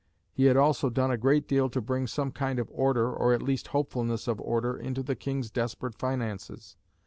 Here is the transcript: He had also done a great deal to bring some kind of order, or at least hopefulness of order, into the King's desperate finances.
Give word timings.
He 0.31 0.45
had 0.45 0.57
also 0.57 0.89
done 0.89 1.11
a 1.11 1.15
great 1.17 1.47
deal 1.47 1.69
to 1.69 1.79
bring 1.79 2.07
some 2.07 2.31
kind 2.31 2.57
of 2.57 2.67
order, 2.71 3.13
or 3.13 3.33
at 3.33 3.43
least 3.43 3.67
hopefulness 3.67 4.27
of 4.27 4.41
order, 4.41 4.75
into 4.75 5.03
the 5.03 5.15
King's 5.15 5.51
desperate 5.51 5.93
finances. 5.93 6.75